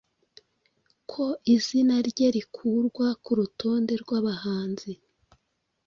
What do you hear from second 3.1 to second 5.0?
ku rutonde rw'abahanzi